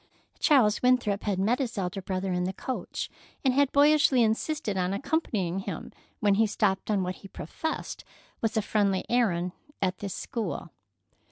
Charles 0.39 0.81
Winthrop 0.81 1.21
had 1.25 1.37
met 1.37 1.59
his 1.59 1.77
elder 1.77 2.01
brother 2.01 2.33
in 2.33 2.45
the 2.45 2.53
coach, 2.53 3.07
and 3.45 3.53
had 3.53 3.71
boyishly 3.71 4.23
insisted 4.23 4.75
on 4.75 4.93
accompanying 4.95 5.59
him 5.59 5.91
when 6.19 6.33
he 6.33 6.47
stopped 6.47 6.89
on 6.89 7.03
what 7.03 7.17
he 7.17 7.27
professed 7.27 8.03
was 8.41 8.57
a 8.57 8.63
friendly 8.63 9.05
errand 9.11 9.51
at 9.79 9.99
this 9.99 10.15
school. 10.15 10.71